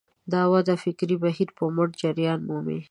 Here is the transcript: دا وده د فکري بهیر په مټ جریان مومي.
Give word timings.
دا 0.31 0.41
وده 0.51 0.73
د 0.77 0.79
فکري 0.83 1.15
بهیر 1.23 1.49
په 1.57 1.63
مټ 1.75 1.89
جریان 2.01 2.39
مومي. 2.47 2.79